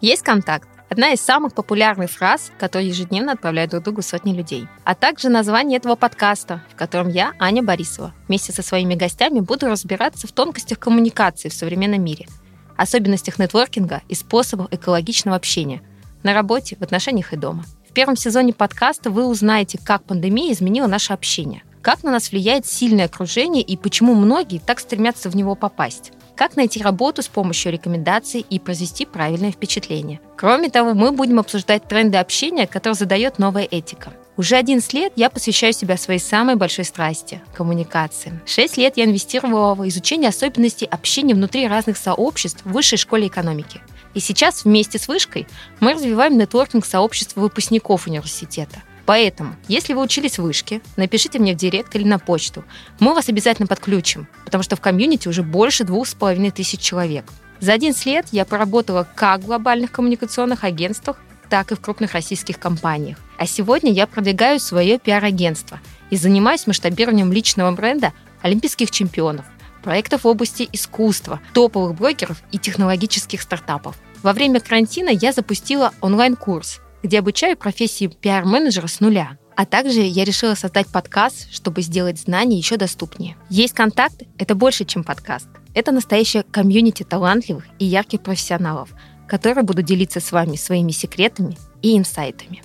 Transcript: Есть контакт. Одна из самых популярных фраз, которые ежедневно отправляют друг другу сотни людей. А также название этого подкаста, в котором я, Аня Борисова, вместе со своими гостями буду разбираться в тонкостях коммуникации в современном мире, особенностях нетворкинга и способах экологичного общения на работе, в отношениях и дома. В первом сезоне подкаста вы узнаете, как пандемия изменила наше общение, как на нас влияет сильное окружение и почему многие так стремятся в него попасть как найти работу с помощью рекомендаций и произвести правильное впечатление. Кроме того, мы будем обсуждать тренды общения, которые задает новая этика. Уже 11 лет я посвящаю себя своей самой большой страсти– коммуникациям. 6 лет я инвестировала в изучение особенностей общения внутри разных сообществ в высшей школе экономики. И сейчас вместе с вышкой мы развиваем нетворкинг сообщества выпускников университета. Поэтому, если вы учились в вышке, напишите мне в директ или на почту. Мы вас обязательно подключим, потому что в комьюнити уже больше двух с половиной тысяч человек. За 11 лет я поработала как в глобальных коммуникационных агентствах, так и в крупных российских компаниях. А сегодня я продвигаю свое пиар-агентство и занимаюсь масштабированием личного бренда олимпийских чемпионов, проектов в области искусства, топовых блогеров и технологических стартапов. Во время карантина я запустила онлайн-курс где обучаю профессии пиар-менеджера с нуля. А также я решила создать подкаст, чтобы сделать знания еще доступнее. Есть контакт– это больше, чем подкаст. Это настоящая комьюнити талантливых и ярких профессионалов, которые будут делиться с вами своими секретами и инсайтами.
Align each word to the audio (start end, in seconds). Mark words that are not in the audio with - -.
Есть 0.00 0.22
контакт. 0.22 0.66
Одна 0.88 1.12
из 1.12 1.20
самых 1.20 1.54
популярных 1.54 2.10
фраз, 2.10 2.50
которые 2.58 2.88
ежедневно 2.88 3.32
отправляют 3.32 3.70
друг 3.70 3.84
другу 3.84 4.02
сотни 4.02 4.32
людей. 4.32 4.66
А 4.84 4.94
также 4.94 5.28
название 5.28 5.76
этого 5.76 5.94
подкаста, 5.94 6.62
в 6.72 6.74
котором 6.74 7.10
я, 7.10 7.34
Аня 7.38 7.62
Борисова, 7.62 8.14
вместе 8.26 8.52
со 8.52 8.62
своими 8.62 8.94
гостями 8.94 9.40
буду 9.40 9.66
разбираться 9.66 10.26
в 10.26 10.32
тонкостях 10.32 10.78
коммуникации 10.78 11.50
в 11.50 11.54
современном 11.54 12.02
мире, 12.02 12.26
особенностях 12.76 13.38
нетворкинга 13.38 14.00
и 14.08 14.14
способах 14.14 14.68
экологичного 14.70 15.36
общения 15.36 15.82
на 16.22 16.32
работе, 16.32 16.76
в 16.76 16.82
отношениях 16.82 17.34
и 17.34 17.36
дома. 17.36 17.64
В 17.88 17.92
первом 17.92 18.16
сезоне 18.16 18.54
подкаста 18.54 19.10
вы 19.10 19.26
узнаете, 19.26 19.78
как 19.84 20.04
пандемия 20.04 20.52
изменила 20.52 20.86
наше 20.86 21.12
общение, 21.12 21.62
как 21.82 22.02
на 22.02 22.10
нас 22.10 22.30
влияет 22.30 22.64
сильное 22.64 23.04
окружение 23.04 23.62
и 23.62 23.76
почему 23.76 24.14
многие 24.14 24.60
так 24.60 24.80
стремятся 24.80 25.28
в 25.28 25.36
него 25.36 25.54
попасть 25.54 26.12
как 26.40 26.56
найти 26.56 26.82
работу 26.82 27.20
с 27.20 27.28
помощью 27.28 27.70
рекомендаций 27.70 28.40
и 28.40 28.58
произвести 28.58 29.04
правильное 29.04 29.52
впечатление. 29.52 30.22
Кроме 30.38 30.70
того, 30.70 30.94
мы 30.94 31.12
будем 31.12 31.38
обсуждать 31.38 31.86
тренды 31.86 32.16
общения, 32.16 32.66
которые 32.66 32.94
задает 32.94 33.38
новая 33.38 33.64
этика. 33.64 34.14
Уже 34.38 34.56
11 34.56 34.90
лет 34.94 35.12
я 35.16 35.28
посвящаю 35.28 35.74
себя 35.74 35.98
своей 35.98 36.18
самой 36.18 36.54
большой 36.54 36.86
страсти– 36.86 37.42
коммуникациям. 37.54 38.40
6 38.46 38.78
лет 38.78 38.96
я 38.96 39.04
инвестировала 39.04 39.74
в 39.74 39.86
изучение 39.86 40.30
особенностей 40.30 40.86
общения 40.86 41.34
внутри 41.34 41.68
разных 41.68 41.98
сообществ 41.98 42.64
в 42.64 42.72
высшей 42.72 42.96
школе 42.96 43.26
экономики. 43.26 43.82
И 44.14 44.20
сейчас 44.20 44.64
вместе 44.64 44.98
с 44.98 45.08
вышкой 45.08 45.46
мы 45.80 45.92
развиваем 45.92 46.38
нетворкинг 46.38 46.86
сообщества 46.86 47.42
выпускников 47.42 48.06
университета. 48.06 48.82
Поэтому, 49.10 49.56
если 49.66 49.92
вы 49.92 50.02
учились 50.02 50.38
в 50.38 50.42
вышке, 50.42 50.80
напишите 50.96 51.40
мне 51.40 51.54
в 51.54 51.56
директ 51.56 51.96
или 51.96 52.04
на 52.04 52.20
почту. 52.20 52.62
Мы 53.00 53.12
вас 53.12 53.28
обязательно 53.28 53.66
подключим, 53.66 54.28
потому 54.44 54.62
что 54.62 54.76
в 54.76 54.80
комьюнити 54.80 55.26
уже 55.26 55.42
больше 55.42 55.82
двух 55.82 56.06
с 56.06 56.14
половиной 56.14 56.52
тысяч 56.52 56.78
человек. 56.78 57.24
За 57.58 57.72
11 57.72 58.06
лет 58.06 58.26
я 58.30 58.44
поработала 58.44 59.08
как 59.16 59.40
в 59.40 59.46
глобальных 59.46 59.90
коммуникационных 59.90 60.62
агентствах, 60.62 61.16
так 61.48 61.72
и 61.72 61.74
в 61.74 61.80
крупных 61.80 62.12
российских 62.12 62.60
компаниях. 62.60 63.18
А 63.36 63.48
сегодня 63.48 63.90
я 63.90 64.06
продвигаю 64.06 64.60
свое 64.60 64.96
пиар-агентство 64.96 65.80
и 66.10 66.14
занимаюсь 66.14 66.68
масштабированием 66.68 67.32
личного 67.32 67.72
бренда 67.72 68.12
олимпийских 68.42 68.92
чемпионов, 68.92 69.44
проектов 69.82 70.22
в 70.22 70.28
области 70.28 70.68
искусства, 70.70 71.40
топовых 71.52 71.96
блогеров 71.96 72.40
и 72.52 72.58
технологических 72.58 73.42
стартапов. 73.42 73.96
Во 74.22 74.32
время 74.32 74.60
карантина 74.60 75.08
я 75.08 75.32
запустила 75.32 75.92
онлайн-курс 76.00 76.80
где 77.02 77.18
обучаю 77.18 77.56
профессии 77.56 78.06
пиар-менеджера 78.06 78.86
с 78.86 79.00
нуля. 79.00 79.38
А 79.56 79.66
также 79.66 80.00
я 80.00 80.24
решила 80.24 80.54
создать 80.54 80.88
подкаст, 80.88 81.52
чтобы 81.52 81.82
сделать 81.82 82.18
знания 82.18 82.56
еще 82.56 82.76
доступнее. 82.76 83.36
Есть 83.50 83.74
контакт– 83.74 84.22
это 84.38 84.54
больше, 84.54 84.84
чем 84.84 85.04
подкаст. 85.04 85.48
Это 85.74 85.92
настоящая 85.92 86.42
комьюнити 86.42 87.02
талантливых 87.02 87.64
и 87.78 87.84
ярких 87.84 88.22
профессионалов, 88.22 88.90
которые 89.28 89.64
будут 89.64 89.84
делиться 89.84 90.20
с 90.20 90.32
вами 90.32 90.56
своими 90.56 90.92
секретами 90.92 91.58
и 91.82 91.96
инсайтами. 91.96 92.62